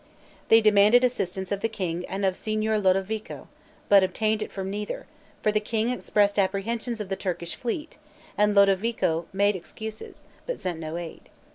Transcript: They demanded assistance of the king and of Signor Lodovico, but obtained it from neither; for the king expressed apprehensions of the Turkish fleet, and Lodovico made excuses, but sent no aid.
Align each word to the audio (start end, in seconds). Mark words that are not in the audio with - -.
They 0.49 0.61
demanded 0.61 1.03
assistance 1.03 1.51
of 1.51 1.61
the 1.61 1.69
king 1.69 2.05
and 2.07 2.25
of 2.25 2.35
Signor 2.35 2.79
Lodovico, 2.79 3.47
but 3.87 4.03
obtained 4.03 4.41
it 4.41 4.51
from 4.51 4.67
neither; 4.71 5.05
for 5.43 5.51
the 5.51 5.59
king 5.59 5.89
expressed 5.89 6.39
apprehensions 6.39 6.99
of 6.99 7.09
the 7.09 7.15
Turkish 7.15 7.53
fleet, 7.55 7.99
and 8.35 8.55
Lodovico 8.55 9.27
made 9.31 9.55
excuses, 9.55 10.23
but 10.47 10.57
sent 10.57 10.79
no 10.79 10.97
aid. 10.97 11.29